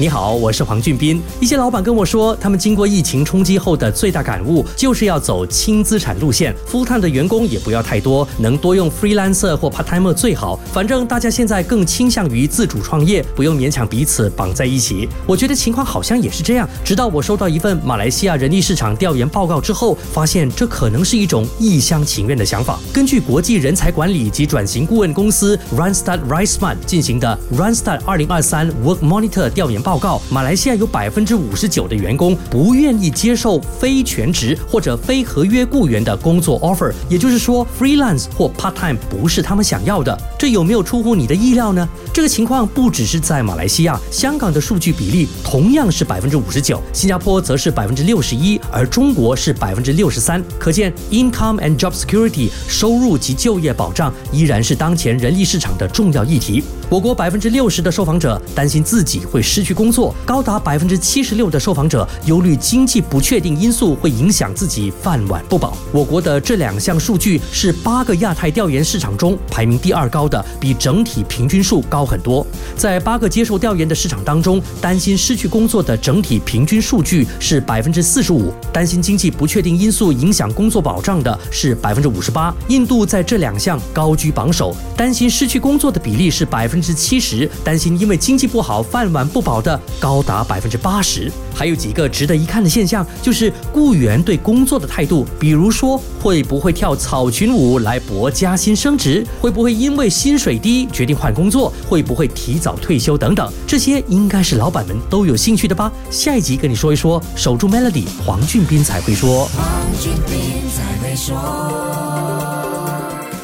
[0.00, 1.20] 你好，我是黄俊斌。
[1.40, 10.58] 一些老板跟我说，他们经过疫情冲击后的最大感悟，就是要走轻资产路线，full time 的员工也不要太多，能多用 freelancer 或 partimer 最好。
[10.72, 15.06] 反正大家现在更倾向于自主创业，不用勉强彼此绑在一起。
[15.26, 16.66] 我觉得情况好像也是这样。
[16.82, 22.80] 直到我收到一份马来西亚人力市场调研报告之后，发现这可能是一种一厢情愿的想法。
[22.90, 29.89] 根据国际人才管理及转型顾问公司 Randstad Riseman 进行的 Randstad 2023 Work Monitor 调研报。
[29.90, 40.16] 报告：马来西亚有百分之五十九的员工不愿意接受非全职或者非合约雇员的工作 offer，也就是说，freelance 或 part time 不是他们想要的。
[40.38, 41.88] 这有没有出乎你的意料呢？
[42.12, 50.42] 这个情况不只是在马来西亚，香港的数据比例同样是百分之五十九，新加坡则是百分之六十一，而中国是百分之六十三。
[50.58, 56.64] 可见，income and job security 收入及就业保障依然是当前人力市场的重要议题。
[56.90, 65.78] 我国百分之六十的受访者担心自己会失去工作，高达百分之七十六的受访者忧虑经济不确定因素会影响自己饭碗不保。
[65.92, 72.46] 我国的这两项数据是八个亚太调研市场中排名第二高的，比整体平均数高高很多。
[72.76, 82.52] 在八个接受调研的市场当中，担心失去工作的整体平均数据是百分之四十五，担心经济不确定因素影响工作保障的是百分之五十八。
[82.68, 86.80] 印度在这两项高居榜首，担心失去工作的比例是百分。
[86.80, 105.90] 之七十担心因为经济不好饭碗不保的高达百分之八十，还有几个值得一看的现象，就是雇员对工作的态度，比如说会不会跳草裙舞来博加薪升职，会不会因为薪水低决定换工作，会不会提早退休等等，这些应该是老板们都有兴趣的吧？
[106.08, 109.46] 下一集跟你说一说，守住 Melody，黄俊斌才会说。
[109.46, 109.66] 黄
[110.00, 111.34] 俊斌才会说。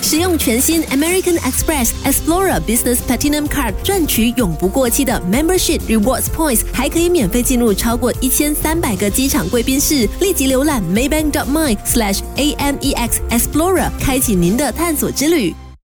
[0.00, 10.08] 使用全新 American Express Explorer Business Platinum Card 赚取永不过期的 Membership Rewards Points，还可以免费进入超过一千三百个机场贵宾室。
[10.20, 15.54] 立即浏览 Maybank.my/slash AMEX Explorer，开启您的探索之旅。